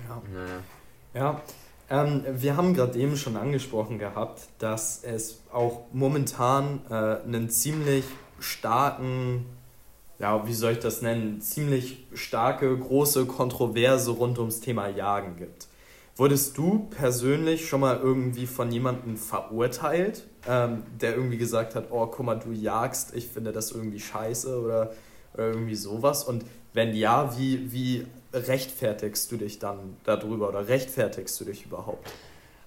[0.09, 1.21] Ja.
[1.21, 1.43] ja.
[1.91, 8.05] Ähm, wir haben gerade eben schon angesprochen gehabt, dass es auch momentan äh, einen ziemlich
[8.38, 9.47] starken,
[10.19, 15.69] ja, wie soll ich das nennen, ziemlich starke, große Kontroverse rund ums Thema Jagen gibt.
[16.16, 22.07] Wurdest du persönlich schon mal irgendwie von jemandem verurteilt, ähm, der irgendwie gesagt hat, oh,
[22.07, 24.92] guck mal, du jagst, ich finde das irgendwie scheiße oder,
[25.33, 26.25] oder irgendwie sowas?
[26.25, 26.44] Und
[26.75, 32.07] wenn ja, wie, wie rechtfertigst du dich dann darüber oder rechtfertigst du dich überhaupt?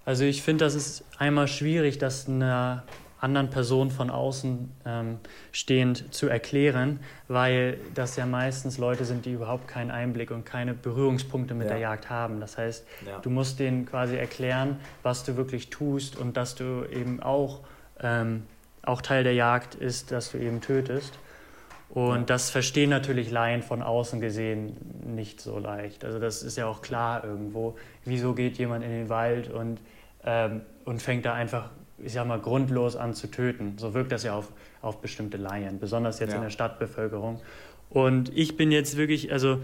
[0.05, 2.84] Also ich finde, das ist einmal schwierig, dass eine
[3.19, 5.17] anderen Person von außen ähm,
[5.51, 10.73] stehend zu erklären, weil das ja meistens Leute sind, die überhaupt keinen Einblick und keine
[10.73, 11.73] Berührungspunkte mit ja.
[11.73, 12.39] der Jagd haben.
[12.39, 13.19] Das heißt, ja.
[13.19, 17.62] du musst denen quasi erklären, was du wirklich tust und dass du eben auch
[18.01, 18.43] ähm,
[18.86, 21.17] auch Teil der Jagd ist, dass du eben tötest.
[21.89, 24.75] Und das verstehen natürlich Laien von außen gesehen
[25.15, 26.04] nicht so leicht.
[26.04, 27.78] Also das ist ja auch klar irgendwo.
[28.04, 29.80] Wieso geht jemand in den Wald und,
[30.23, 33.77] ähm, und fängt da einfach, ich sag mal, grundlos an zu töten?
[33.77, 36.38] So wirkt das ja auf, auf bestimmte Laien, besonders jetzt ja.
[36.38, 37.41] in der Stadtbevölkerung.
[37.89, 39.60] Und ich bin jetzt wirklich, also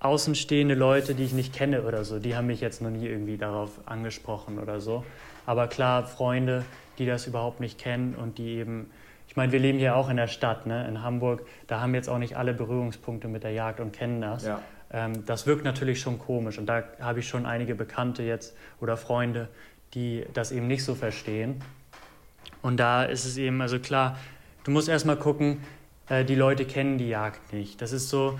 [0.00, 3.36] außenstehende Leute, die ich nicht kenne oder so, die haben mich jetzt noch nie irgendwie
[3.36, 5.04] darauf angesprochen oder so.
[5.46, 6.64] Aber klar, Freunde,
[6.98, 8.90] die das überhaupt nicht kennen und die eben,
[9.26, 12.08] ich meine, wir leben hier auch in der Stadt, ne, in Hamburg, da haben jetzt
[12.08, 14.44] auch nicht alle Berührungspunkte mit der Jagd und kennen das.
[14.44, 14.60] Ja.
[14.90, 18.96] Ähm, das wirkt natürlich schon komisch und da habe ich schon einige Bekannte jetzt oder
[18.96, 19.48] Freunde,
[19.94, 21.62] die das eben nicht so verstehen.
[22.62, 24.18] Und da ist es eben, also klar,
[24.64, 25.60] du musst erstmal gucken,
[26.08, 27.80] äh, die Leute kennen die Jagd nicht.
[27.80, 28.38] Das ist so,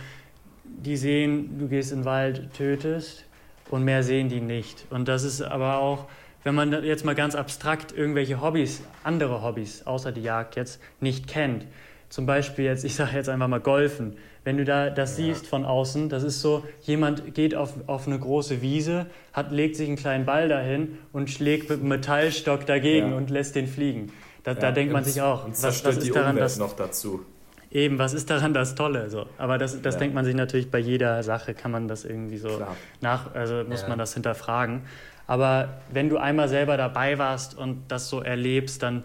[0.65, 3.25] die sehen, du gehst in den Wald, tötest
[3.71, 4.87] und mehr sehen die nicht.
[4.91, 6.07] Und das ist aber auch,
[6.45, 11.27] wenn man jetzt mal ganz abstrakt irgendwelche Hobbys, andere Hobbys außer die Jagd jetzt nicht
[11.27, 11.67] kennt.
[12.09, 14.17] Zum Beispiel jetzt, ich sage jetzt einfach mal Golfen.
[14.45, 15.27] Wenn du da das ja.
[15.27, 19.77] siehst von außen, das ist so, jemand geht auf, auf eine große Wiese, hat, legt
[19.77, 23.17] sich einen kleinen Ball dahin und schlägt mit einem Metallstock dagegen ja.
[23.17, 24.11] und lässt den fliegen.
[24.45, 27.27] Da, ja, da denkt man sich auch, was, was ist daran, dass, noch dazu.
[27.71, 29.11] Eben, was ist daran das Tolle?
[29.11, 29.27] So.
[29.37, 32.49] Aber das, das denkt man sich natürlich bei jeder Sache, kann man das irgendwie so
[32.49, 32.75] Klar.
[33.03, 34.83] nach, also muss man das hinterfragen.
[35.27, 39.05] Aber wenn du einmal selber dabei warst und das so erlebst, dann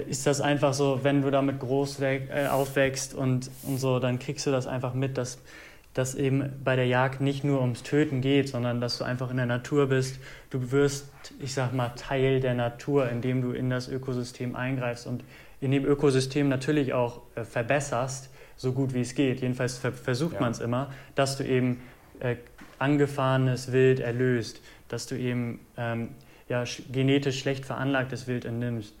[0.00, 4.46] ist das einfach so, wenn du damit groß äh, aufwächst und, und so, dann kriegst
[4.46, 5.38] du das einfach mit, dass
[5.94, 9.36] dass eben bei der Jagd nicht nur ums Töten geht, sondern dass du einfach in
[9.36, 10.18] der Natur bist.
[10.50, 11.06] Du wirst,
[11.38, 15.22] ich sag mal, Teil der Natur, indem du in das Ökosystem eingreifst und
[15.60, 19.40] in dem Ökosystem natürlich auch äh, verbesserst, so gut wie es geht.
[19.40, 20.40] Jedenfalls ver versucht ja.
[20.40, 21.80] man es immer, dass du eben
[22.18, 22.36] äh,
[22.78, 26.08] angefahrenes Wild erlöst, dass du eben ähm,
[26.48, 28.94] ja, sch genetisch schlecht veranlagtes Wild entnimmst,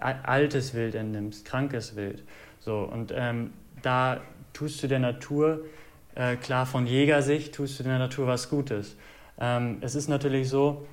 [0.00, 2.22] altes Wild entnimmst, krankes Wild.
[2.60, 4.20] So, und ähm, da
[4.52, 5.64] tust du der Natur,
[6.14, 8.96] äh, klar von Jägersicht, tust du der Natur was Gutes.
[9.38, 10.86] Ähm, es ist natürlich so,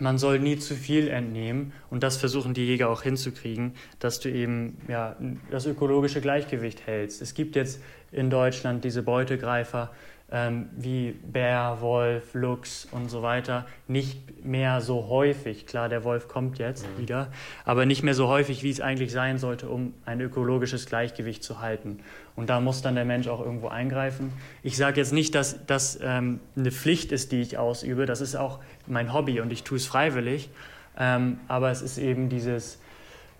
[0.00, 4.30] man soll nie zu viel entnehmen und das versuchen die Jäger auch hinzukriegen, dass du
[4.30, 5.16] eben ja,
[5.50, 7.20] das ökologische Gleichgewicht hältst.
[7.20, 9.90] Es gibt jetzt in Deutschland diese Beutegreifer,
[10.32, 15.66] ähm, wie Bär, Wolf, Luchs und so weiter nicht mehr so häufig.
[15.66, 17.00] Klar, der Wolf kommt jetzt mhm.
[17.00, 17.28] wieder,
[17.64, 21.60] aber nicht mehr so häufig, wie es eigentlich sein sollte, um ein ökologisches Gleichgewicht zu
[21.60, 22.00] halten.
[22.36, 24.32] Und da muss dann der Mensch auch irgendwo eingreifen.
[24.62, 28.06] Ich sage jetzt nicht, dass das ähm, eine Pflicht ist, die ich ausübe.
[28.06, 30.48] Das ist auch mein Hobby und ich tue es freiwillig.
[30.96, 32.78] Ähm, aber es ist eben dieses,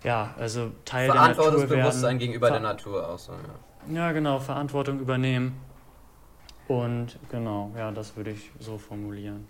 [0.02, 3.32] ja, also Teil der Natur Verantwortungsbewusstsein gegenüber Ver der Natur auch so.
[3.32, 3.94] Ja.
[3.94, 5.69] ja, genau, Verantwortung übernehmen
[6.70, 9.44] und genau, ja, das würde ich so formulieren.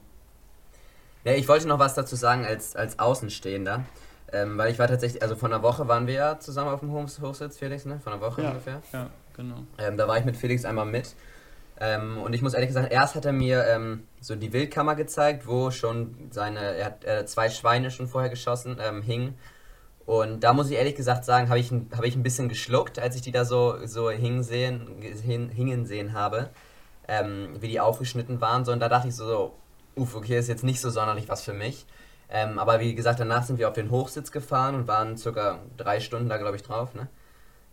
[1.23, 3.85] Ja, ich wollte noch was dazu sagen als, als Außenstehender.
[4.33, 6.91] Ähm, weil ich war tatsächlich, also vor einer Woche waren wir ja zusammen auf dem
[6.93, 8.01] Hochsitz, Felix, ne?
[8.03, 8.81] Vor einer Woche ja, ungefähr.
[8.95, 9.57] Ja, genau.
[9.77, 11.15] Ähm, da war ich mit Felix einmal mit.
[11.79, 15.47] Ähm, und ich muss ehrlich sagen, erst hat er mir ähm, so die Wildkammer gezeigt,
[15.47, 19.35] wo schon seine, er hat äh, zwei Schweine schon vorher geschossen, ähm, hingen.
[20.07, 23.15] Und da muss ich ehrlich gesagt sagen, habe ich, hab ich ein bisschen geschluckt, als
[23.15, 26.49] ich die da so, so hingen sehen, hin, hingen sehen habe
[27.11, 29.55] ähm, wie die aufgeschnitten waren, sondern da dachte ich so, so
[29.97, 31.85] uff, okay, ist jetzt nicht so sonderlich was für mich.
[32.29, 35.99] Ähm, aber wie gesagt, danach sind wir auf den Hochsitz gefahren und waren circa drei
[35.99, 36.95] Stunden da, glaube ich, drauf.
[36.95, 37.09] Ne?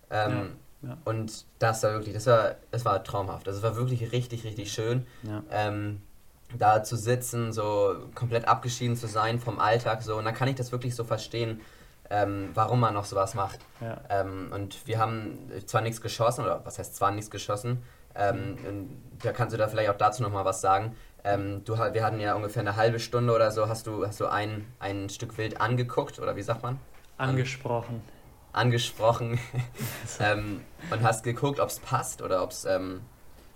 [0.09, 0.97] Ähm, ja, ja.
[1.05, 3.47] Und das war wirklich, das war, das war traumhaft.
[3.47, 5.05] Also es war wirklich richtig, richtig schön.
[5.21, 5.43] Ja.
[5.51, 6.01] Ähm,
[6.57, 10.55] da zu sitzen, so komplett abgeschieden zu sein vom Alltag, so, und dann kann ich
[10.55, 11.59] das wirklich so verstehen,
[12.09, 13.59] ähm, warum man noch sowas macht.
[14.09, 17.83] Ähm, und wir haben zwar nichts geschossen, oder was heißt zwar nichts geschossen,
[18.17, 18.57] ähm,
[19.21, 20.95] da kannst du da vielleicht auch dazu nochmal was sagen.
[21.23, 24.27] Ähm, du, wir hatten ja ungefähr eine halbe Stunde oder so, hast du, hast du
[24.27, 26.79] ein, ein Stück Wild angeguckt oder wie sagt man?
[27.17, 28.01] Angesprochen.
[28.53, 29.39] angesprochen
[30.19, 33.01] ähm, und hast geguckt, ob es passt oder ob es, ähm,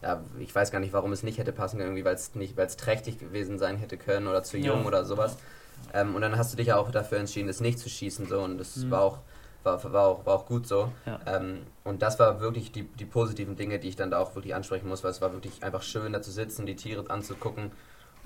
[0.01, 2.57] ja, ich weiß gar nicht, warum es nicht hätte passen können, irgendwie, weil es nicht,
[2.57, 4.87] weil es trächtig gewesen sein hätte können oder zu jung ja.
[4.87, 5.37] oder sowas.
[5.93, 8.41] Ähm, und dann hast du dich ja auch dafür entschieden, es nicht zu schießen so
[8.41, 8.91] und das mhm.
[8.91, 9.19] war auch
[9.63, 10.91] war, war, auch, war auch gut so.
[11.05, 11.19] Ja.
[11.25, 14.55] Ähm, und das war wirklich die, die positiven Dinge, die ich dann da auch wirklich
[14.55, 17.71] ansprechen muss, weil es war wirklich einfach schön, da zu sitzen, die Tiere anzugucken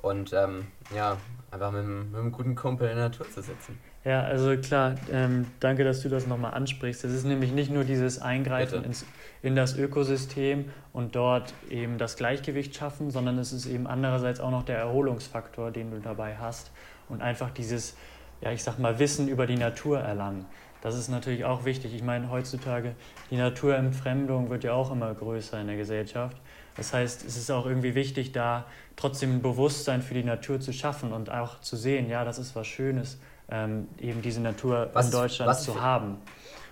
[0.05, 1.17] und ähm, ja,
[1.51, 3.79] einfach mit, mit, einem guten Kumpel in der Natur zu sitzen.
[4.03, 7.03] Ja, also klar, ähm, danke, dass du das nochmal ansprichst.
[7.03, 9.03] Es ist nämlich nicht nur dieses Eingreifen ins,
[9.41, 14.51] in das Ökosystem und dort eben das Gleichgewicht schaffen, sondern es ist eben andererseits auch
[14.51, 16.71] noch der Erholungsfaktor, den du dabei hast
[17.09, 17.97] und einfach dieses,
[18.41, 20.45] ja, ich sag mal, Wissen über die Natur erlangen.
[20.85, 21.95] Das ist natürlich auch wichtig.
[21.95, 22.93] Ich meine, heutzutage,
[23.31, 26.37] die Naturentfremdung wird ja auch immer größer in der Gesellschaft.
[26.77, 30.73] Das heißt, es ist auch irgendwie wichtig, da trotzdem ein Bewusstsein für die Natur zu
[30.73, 33.17] schaffen und auch zu sehen, ja, das ist was Schönes,
[33.49, 36.17] ähm, eben diese Natur was, in Deutschland zu für, haben.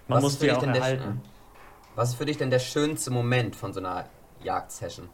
[0.08, 1.22] Man muss die auch erhalten.
[1.24, 4.06] Der, was ist für dich denn der schönste Moment von so einer
[4.44, 5.10] Jagdsession?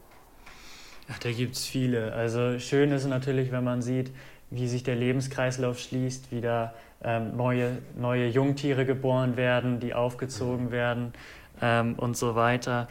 [1.10, 2.12] Ach, da gibt es viele.
[2.12, 4.12] Also schön ist natürlich, wenn man sieht,
[4.50, 10.72] wie sich der Lebenskreislauf schließt, wie da ähm, neue, neue Jungtiere geboren werden, die aufgezogen
[10.72, 11.14] werden
[11.62, 12.88] ähm, und so weiter.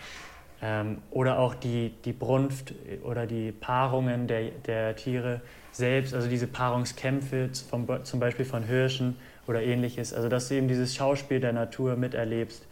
[0.60, 5.40] Ähm, oder auch die, die Brunft oder die Paarungen der, der Tiere
[5.70, 9.16] selbst, also diese Paarungskämpfe vom, zum Beispiel von Hirschen
[9.46, 10.12] oder ähnliches.
[10.12, 12.66] Also dass du eben dieses Schauspiel der Natur miterlebst,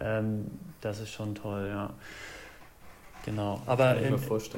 [0.00, 0.46] ähm,
[0.80, 1.90] das ist schon toll, ja.
[3.24, 3.60] Genau.
[3.66, 3.96] Aber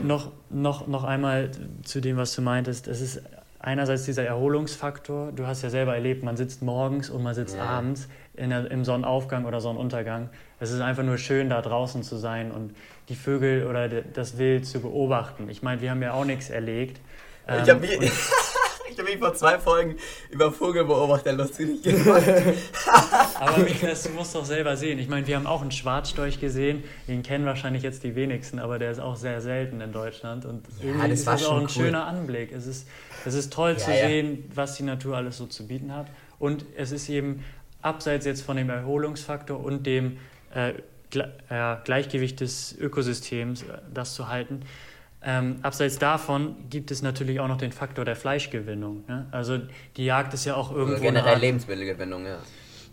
[0.02, 1.50] noch, noch, noch einmal
[1.82, 2.86] zu dem, was du meintest.
[2.86, 3.22] Es ist
[3.60, 5.32] einerseits dieser Erholungsfaktor.
[5.32, 7.64] Du hast ja selber erlebt, man sitzt morgens und man sitzt ja.
[7.64, 10.30] abends in der, im Sonnenaufgang oder Sonnenuntergang.
[10.58, 12.74] Es ist einfach nur schön, da draußen zu sein und
[13.08, 15.48] die Vögel oder das Wild zu beobachten.
[15.50, 17.00] Ich meine, wir haben ja auch nichts erlegt.
[17.46, 17.64] Ähm,
[18.90, 19.96] ich habe mich, vor zwei Folgen
[20.30, 22.22] über Vogelbeobachter lustig gemacht.
[23.38, 24.98] Aber Niklas, du musst doch selber sehen.
[24.98, 26.84] Ich meine, wir haben auch einen Schwarzstorch gesehen.
[27.08, 30.44] Den kennen wahrscheinlich jetzt die wenigsten, aber der ist auch sehr selten in Deutschland.
[30.44, 31.68] Und irgendwie ja, ist das auch ein cool.
[31.68, 32.52] schöner Anblick.
[32.52, 32.88] Es ist,
[33.24, 34.08] es ist toll ja, zu ja.
[34.08, 36.06] sehen, was die Natur alles so zu bieten hat.
[36.38, 37.44] Und es ist eben
[37.82, 40.18] abseits jetzt von dem Erholungsfaktor und dem
[40.54, 40.72] äh,
[41.10, 44.62] Gleichgewicht des Ökosystems, äh, das zu halten.
[45.22, 49.04] Ähm, abseits davon gibt es natürlich auch noch den Faktor der Fleischgewinnung.
[49.06, 49.26] Ne?
[49.30, 49.58] Also
[49.96, 50.94] die Jagd ist ja auch irgendwo.
[50.94, 52.38] Oder generell Art, Lebensmittelgewinnung, ja.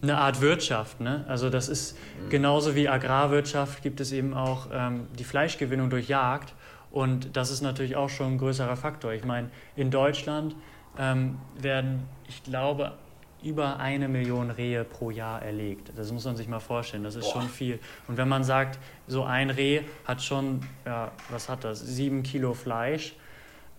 [0.01, 0.99] Eine Art Wirtschaft.
[0.99, 1.23] Ne?
[1.27, 2.29] Also das ist mhm.
[2.29, 6.53] genauso wie Agrarwirtschaft gibt es eben auch ähm, die Fleischgewinnung durch Jagd.
[6.91, 9.13] Und das ist natürlich auch schon ein größerer Faktor.
[9.13, 10.55] Ich meine, in Deutschland
[10.99, 12.93] ähm, werden, ich glaube,
[13.43, 15.91] über eine Million Rehe pro Jahr erlegt.
[15.95, 17.41] Das muss man sich mal vorstellen, das ist Boah.
[17.41, 17.79] schon viel.
[18.07, 22.53] Und wenn man sagt, so ein Reh hat schon, ja, was hat das, sieben Kilo
[22.53, 23.15] Fleisch,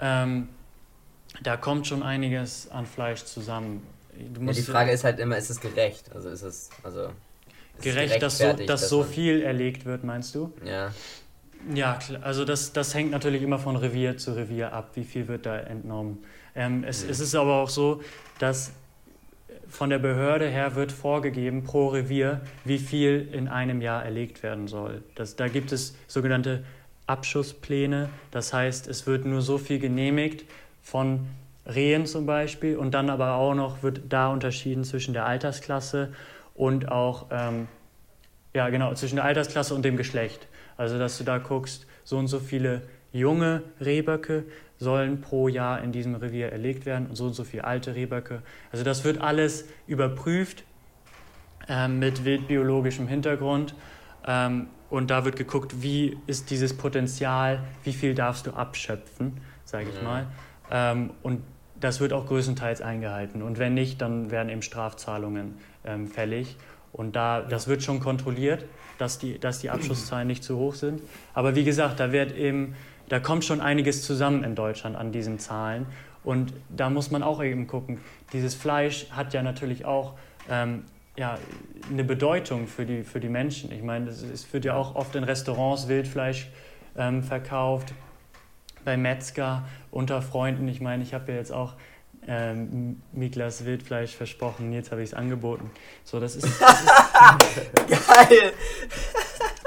[0.01, 0.49] ähm,
[1.43, 3.87] da kommt schon einiges an Fleisch zusammen.
[4.17, 6.11] Ja, die Frage ist halt immer, ist es gerecht?
[6.15, 7.11] Also ist es, also
[7.77, 10.53] ist gerecht, dass, so, dass, dass so viel erlegt wird, meinst du?
[10.65, 10.93] Ja.
[11.75, 15.45] Ja, also das, das hängt natürlich immer von Revier zu Revier ab, wie viel wird
[15.45, 16.25] da entnommen.
[16.55, 17.11] Ähm, es, mhm.
[17.11, 18.01] es ist aber auch so,
[18.39, 18.73] dass
[19.69, 24.67] von der Behörde her wird vorgegeben pro Revier, wie viel in einem Jahr erlegt werden
[24.69, 25.03] soll.
[25.15, 26.65] Das, da gibt es sogenannte
[27.07, 28.09] Abschusspläne.
[28.31, 30.45] Das heißt, es wird nur so viel genehmigt
[30.83, 31.27] von
[31.67, 36.13] Rehen zum Beispiel und dann aber auch noch wird da unterschieden zwischen der Altersklasse
[36.55, 37.69] und auch ähm,
[38.55, 40.49] ja genau zwischen der Altersklasse und dem Geschlecht.
[40.77, 44.45] Also dass du da guckst, so und so viele junge Rehböcke
[44.79, 48.43] sollen pro Jahr in diesem Revier erlegt werden und so und so viele alte Rehböcke.
[48.73, 50.65] Also das wird alles überprüft
[51.69, 53.75] äh, mit wildbiologischem Hintergrund
[54.27, 59.89] ähm, und da wird geguckt, wie ist dieses Potenzial, wie viel darfst du abschöpfen, sage
[59.95, 60.27] ich mal.
[60.71, 61.43] Ähm, und
[61.81, 66.57] das wird auch größtenteils eingehalten und wenn nicht, dann werden eben Strafzahlungen ähm, fällig.
[66.93, 68.65] Und da, das wird schon kontrolliert,
[68.99, 71.03] dass die, dass die Abschusszahlen nicht zu hoch sind.
[71.35, 72.75] Aber wie gesagt, da wird eben
[73.09, 75.87] da kommt schon einiges zusammen in Deutschland an diesen Zahlen.
[76.25, 78.01] Und da muss man auch eben gucken.
[78.33, 80.15] Dieses Fleisch hat ja natürlich auch
[80.51, 80.85] ähm,
[81.17, 81.39] ja,
[81.91, 83.73] eine Bedeutung für die, für die Menschen.
[83.73, 86.49] Ich meine, es wird ja auch oft in Restaurants Wildfleisch
[86.97, 87.95] ähm, verkauft,
[88.85, 90.69] bei Metzger, unter Freunden.
[90.69, 91.75] Ich meine, ich habe ja jetzt auch
[92.27, 95.71] ähm, Miklas Wildfleisch versprochen, jetzt habe ich es angeboten.
[96.05, 98.53] So, das ist, das ist geil.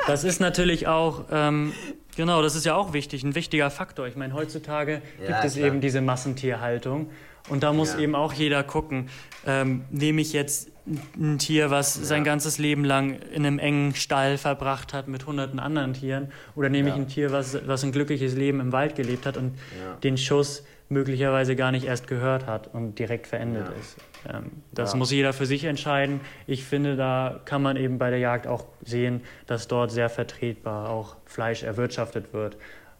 [0.08, 1.74] Das ist natürlich auch ähm,
[2.16, 4.08] Genau, das ist ja auch wichtig, ein wichtiger Faktor.
[4.08, 5.68] Ich meine, heutzutage ja, gibt es klar.
[5.68, 7.10] eben diese Massentierhaltung
[7.50, 8.00] und da muss ja.
[8.00, 9.10] eben auch jeder gucken,
[9.48, 10.70] ähm, nehme ich jetzt
[11.16, 12.04] ein Tier, was ja.
[12.04, 16.70] sein ganzes Leben lang in einem engen Stall verbracht hat mit hunderten anderen Tieren oder
[16.70, 19.58] nehme ich ein Tier, was, was ein glückliches Leben im Wald gelebt hat und
[20.04, 23.96] den Schuss möglicherweise gar nicht erst gehört hat und direkt verendet ist.
[24.28, 24.98] Ähm, das ja.
[24.98, 26.22] muss jeder für sich entscheiden.
[26.48, 30.90] Ich finde, da kann man eben bei der Jagd auch sehen, dass dort sehr vertretbar
[30.90, 32.58] auch Fleisch erwirtschaftet wird,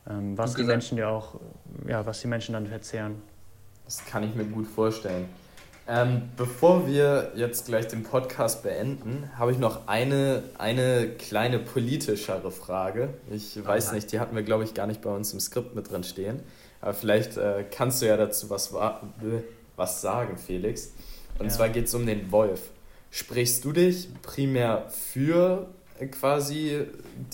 [0.10, 1.40] ähm, was die Menschen ja auch,
[1.88, 3.22] ja, was die Menschen dann verzehren.
[3.86, 5.28] Das kann ich mir gut vorstellen.
[5.88, 12.52] Ähm, bevor wir jetzt gleich den Podcast beenden, habe ich noch eine, eine kleine politischere
[12.52, 13.10] Frage.
[13.30, 13.96] Ich weiß Aha.
[13.96, 16.40] nicht, die hatten wir, glaube ich, gar nicht bei uns im Skript mit drin stehen.
[16.80, 18.74] Aber vielleicht äh, kannst du ja dazu was,
[19.76, 20.94] was sagen, Felix.
[21.40, 21.52] Und ja.
[21.52, 22.70] zwar geht es um den Wolf.
[23.10, 25.68] Sprichst du dich primär für
[26.00, 26.82] äh, quasi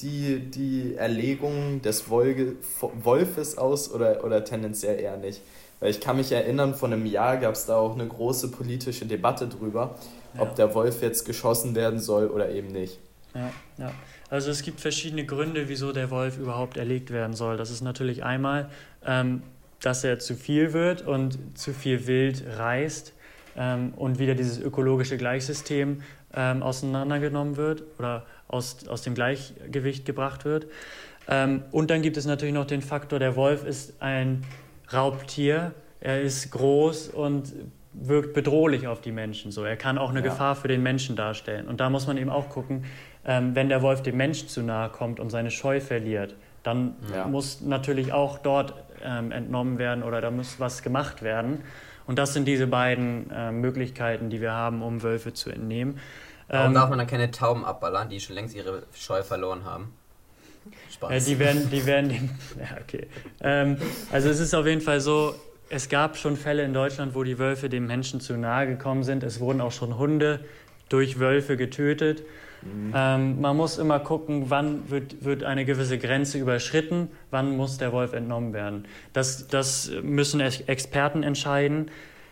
[0.01, 2.55] die, die Erlegung des Wolge,
[3.03, 5.41] Wolfes aus oder, oder tendenziell eher nicht?
[5.79, 9.05] Weil ich kann mich erinnern, vor einem Jahr gab es da auch eine große politische
[9.05, 9.95] Debatte drüber,
[10.33, 10.41] ja.
[10.41, 12.97] ob der Wolf jetzt geschossen werden soll oder eben nicht.
[13.36, 13.91] Ja, ja.
[14.29, 17.57] Also es gibt verschiedene Gründe, wieso der Wolf überhaupt erlegt werden soll.
[17.57, 18.69] Das ist natürlich einmal,
[19.05, 19.43] ähm,
[19.79, 23.13] dass er zu viel wird und zu viel Wild reißt
[23.57, 26.01] ähm, und wieder dieses ökologische Gleichsystem
[26.33, 30.67] ähm, auseinandergenommen wird oder aus, aus dem Gleichgewicht gebracht wird.
[31.27, 34.43] Ähm, und dann gibt es natürlich noch den Faktor, der Wolf ist ein
[34.93, 37.53] Raubtier, er ist groß und
[37.93, 39.51] wirkt bedrohlich auf die Menschen.
[39.51, 40.25] So, er kann auch eine ja.
[40.25, 41.67] Gefahr für den Menschen darstellen.
[41.67, 42.85] Und da muss man eben auch gucken,
[43.25, 47.27] ähm, wenn der Wolf dem Menschen zu nahe kommt und seine Scheu verliert, dann ja.
[47.27, 51.63] muss natürlich auch dort ähm, entnommen werden oder da muss was gemacht werden.
[52.07, 55.99] Und das sind diese beiden äh, Möglichkeiten, die wir haben, um Wölfe zu entnehmen.
[56.47, 59.93] Warum ähm, darf man dann keine Tauben abballern, die schon längst ihre Scheu verloren haben?
[60.91, 61.25] Spaß.
[61.25, 62.11] Die werden, die werden,
[62.59, 63.07] ja, okay.
[63.41, 63.77] Ähm,
[64.11, 65.35] also es ist auf jeden Fall so,
[65.69, 69.23] es gab schon Fälle in Deutschland, wo die Wölfe dem Menschen zu nahe gekommen sind.
[69.23, 70.39] Es wurden auch schon Hunde
[70.89, 72.23] durch Wölfe getötet.
[72.61, 72.93] Mhm.
[72.95, 77.91] Ähm, man muss immer gucken, wann wird, wird eine gewisse Grenze überschritten, wann muss der
[77.91, 78.85] Wolf entnommen werden.
[79.13, 81.91] Das, das müssen Experten entscheiden.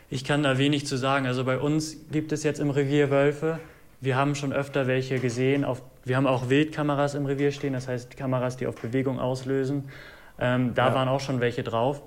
[0.10, 1.26] Ich kann da wenig zu sagen.
[1.26, 3.60] Also bei uns gibt es jetzt im Revier Wölfe.
[4.02, 5.66] Wir haben schon öfter welche gesehen.
[5.66, 9.90] Auf, wir haben auch Wildkameras im Revier stehen, das heißt Kameras, die auf Bewegung auslösen.
[10.40, 10.96] Ähm, da ja.
[10.96, 12.02] waren auch schon welche drauf.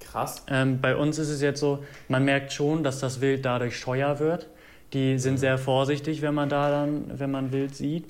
[0.00, 0.44] Krass.
[0.48, 4.18] Ähm, bei uns ist es jetzt so, man merkt schon, dass das Wild dadurch scheuer
[4.18, 4.48] wird.
[4.92, 8.06] Die sind sehr vorsichtig, wenn man da dann, wenn man Wild sieht.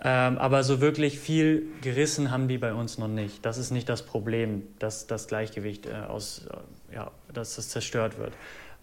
[0.00, 3.44] Ähm, aber so wirklich viel gerissen haben die bei uns noch nicht.
[3.44, 6.46] Das ist nicht das Problem, dass das Gleichgewicht äh, aus,
[6.90, 8.32] äh, ja, dass das zerstört wird.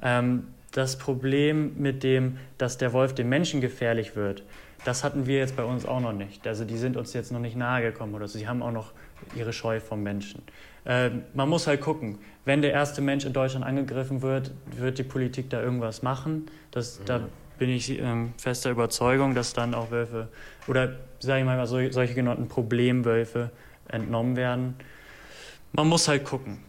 [0.02, 4.44] Ähm, das Problem mit dem, dass der Wolf dem Menschen gefährlich wird,
[4.84, 6.46] das hatten wir jetzt bei uns auch noch nicht.
[6.48, 8.38] Also die sind uns jetzt noch nicht nahe gekommen oder so.
[8.38, 8.92] Sie haben auch noch
[9.36, 10.44] ihre Scheu vom Menschen.
[10.86, 15.04] Äh, man muss halt gucken, wenn der erste Mensch in Deutschland angegriffen wird, wird die
[15.04, 16.46] Politik da irgendwas machen.
[16.72, 17.06] Das, mhm.
[17.06, 17.22] Da
[17.58, 20.28] bin ich ähm, fester Überzeugung, dass dann auch Wölfe
[20.68, 23.52] oder sage ich mal so, solche genannten Problemwölfe
[23.88, 24.76] entnommen werden.
[25.72, 26.60] Man muss halt gucken.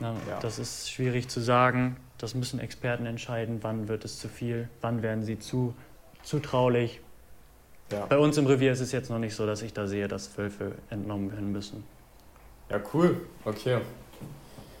[0.00, 0.38] Ja, ja.
[0.40, 1.96] Das ist schwierig zu sagen.
[2.18, 5.74] Das müssen Experten entscheiden, wann wird es zu viel, wann werden sie zu
[6.22, 7.00] zutraulich.
[7.92, 8.06] Ja.
[8.06, 10.36] Bei uns im Revier ist es jetzt noch nicht so, dass ich da sehe, dass
[10.38, 11.84] Wölfe entnommen werden müssen.
[12.70, 13.20] Ja, cool.
[13.44, 13.78] Okay.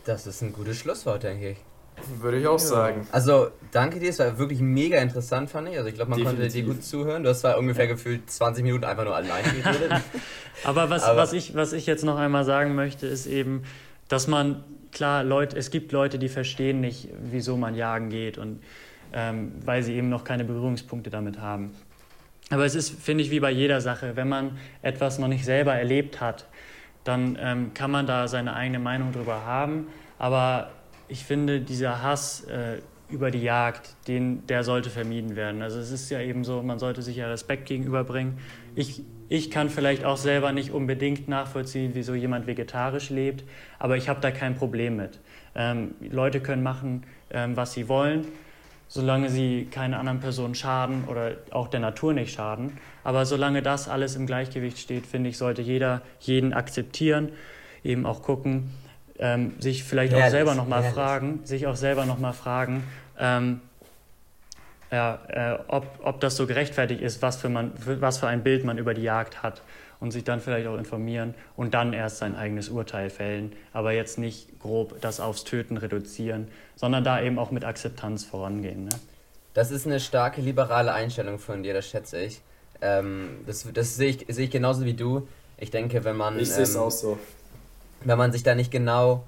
[0.04, 1.58] Das ist ein gutes Schlusswort, denke ich.
[2.20, 2.58] Würde ich auch ja.
[2.58, 3.06] sagen.
[3.12, 5.76] Also, danke dir, es war wirklich mega interessant, fand ich.
[5.76, 6.52] Also, ich glaube, man Definitiv.
[6.52, 7.22] konnte dir gut zuhören.
[7.22, 7.92] Du hast zwar ungefähr ja.
[7.92, 9.92] gefühlt 20 Minuten einfach nur allein geredet.
[10.64, 13.64] Aber, was, Aber was, ich, was ich jetzt noch einmal sagen möchte, ist eben,
[14.08, 18.62] dass man, klar, Leute, es gibt Leute, die verstehen nicht, wieso man jagen geht und
[19.12, 21.72] ähm, weil sie eben noch keine Berührungspunkte damit haben.
[22.48, 25.74] Aber es ist, finde ich, wie bei jeder Sache, wenn man etwas noch nicht selber
[25.74, 26.46] erlebt hat,
[27.04, 29.86] dann ähm, kann man da seine eigene Meinung drüber haben.
[30.18, 30.70] Aber
[31.08, 35.62] ich finde, dieser Hass äh, über die Jagd, den, der sollte vermieden werden.
[35.62, 38.38] Also es ist ja eben so, man sollte sich ja Respekt gegenüberbringen.
[38.74, 43.44] Ich, ich kann vielleicht auch selber nicht unbedingt nachvollziehen, wieso jemand vegetarisch lebt,
[43.78, 45.18] aber ich habe da kein Problem mit.
[45.54, 48.26] Ähm, Leute können machen, ähm, was sie wollen
[48.90, 52.76] solange sie keine anderen Personen schaden oder auch der Natur nicht schaden.
[53.04, 57.30] Aber solange das alles im Gleichgewicht steht, finde ich, sollte jeder jeden akzeptieren,
[57.84, 58.74] eben auch gucken,
[59.20, 62.82] ähm, sich vielleicht auch selber nochmal fragen, sich auch selber nochmal fragen,
[63.16, 63.60] ähm,
[64.90, 68.64] ja, äh, ob, ob das so gerechtfertigt ist, was für, man, was für ein Bild
[68.64, 69.62] man über die Jagd hat
[70.00, 74.18] und sich dann vielleicht auch informieren und dann erst sein eigenes Urteil fällen, aber jetzt
[74.18, 78.84] nicht grob das aufs Töten reduzieren, sondern da eben auch mit Akzeptanz vorangehen.
[78.84, 78.90] Ne?
[79.54, 82.40] Das ist eine starke liberale Einstellung von dir, das schätze ich.
[82.80, 85.28] Ähm, das das sehe ich, seh ich genauso wie du.
[85.58, 86.38] Ich denke, wenn man.
[86.38, 87.18] Ich sehe es ähm, auch so.
[88.02, 89.24] Wenn man sich da nicht genau.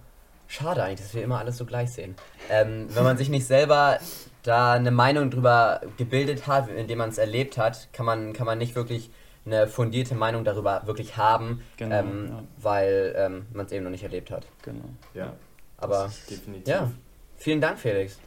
[0.48, 2.14] Schade eigentlich, dass wir immer alles so gleich sehen.
[2.50, 3.98] Ähm, wenn man sich nicht selber
[4.42, 8.58] da eine Meinung drüber gebildet hat, indem man es erlebt hat, kann man, kann man
[8.58, 9.10] nicht wirklich
[9.44, 12.44] eine fundierte Meinung darüber wirklich haben, genau, ähm, ja.
[12.58, 14.46] weil ähm, man es eben noch nicht erlebt hat.
[14.62, 14.84] Genau.
[15.14, 15.34] Ja.
[15.76, 16.68] Aber definitiv.
[16.68, 16.90] Ja.
[17.36, 18.18] Vielen Dank, Felix.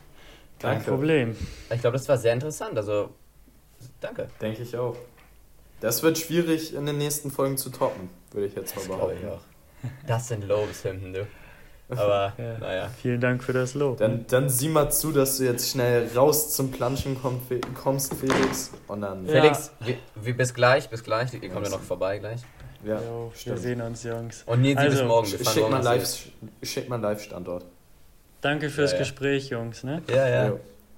[0.60, 0.92] Kein danke.
[0.92, 1.36] Problem.
[1.74, 2.78] Ich glaube, das war sehr interessant.
[2.78, 3.12] Also,
[4.02, 4.28] danke.
[4.42, 4.96] Denke ich auch.
[5.80, 9.18] Das wird schwierig in den nächsten Folgen zu toppen, würde ich jetzt mal behaupten.
[9.22, 9.42] Ich auch.
[10.08, 11.28] Das sind Lobeshymnen, du.
[11.90, 12.58] Aber, ja.
[12.60, 12.90] naja.
[13.02, 13.98] Vielen Dank für das Lob.
[13.98, 17.18] Dann, dann sieh mal zu, dass du jetzt schnell raus zum Planschen
[17.76, 18.72] kommst, Felix.
[18.88, 19.88] Und dann Felix, ja.
[19.88, 21.34] wie, wie, bis gleich, bis gleich.
[21.34, 22.42] Ihr kommt ja noch vorbei gleich.
[22.84, 24.44] Ja, jo, wir sehen uns, Jungs.
[24.46, 25.32] Und Nils, also, bis morgen.
[25.32, 26.28] Wir schick mal, live,
[26.62, 27.66] schick mal Live-Standort.
[28.42, 29.84] Danke fürs ja, Gespräch, Jungs.
[29.84, 30.04] Ne?
[30.08, 30.54] Ja, ja.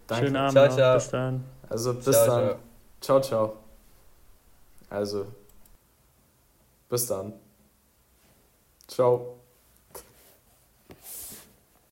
[0.07, 0.25] Danke.
[0.25, 0.95] Schönen Abend ciao, ciao.
[0.95, 1.43] Bis dann.
[1.69, 2.55] Also, bis ciao, dann.
[2.99, 3.21] Ciao.
[3.21, 3.57] ciao, ciao.
[4.89, 5.27] Also,
[6.89, 7.33] bis dann.
[8.87, 9.36] Ciao.